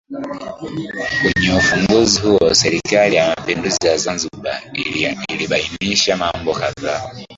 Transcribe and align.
Kwenye 1.23 1.53
ufunguzi 1.57 2.21
huo 2.21 2.53
Serikali 2.53 3.15
ya 3.15 3.27
Mapinduzi 3.27 3.77
ya 3.85 3.97
Zanzibar 3.97 4.61
ilibainisha 5.29 6.17
mambo 6.17 6.53
kadhaa 6.53 7.11